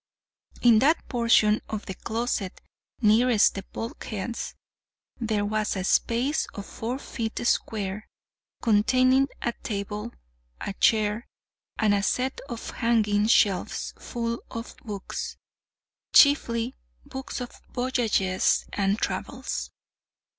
[0.63, 2.59] In that portion of the closet
[3.01, 4.55] nearest the bulkheads
[5.19, 8.07] there was a space of four feet square,
[8.63, 10.11] containing a table,
[10.59, 11.27] a chair,
[11.77, 15.37] and a set of hanging shelves full of books,
[16.15, 16.73] chiefly
[17.05, 19.69] books of voyages and travels.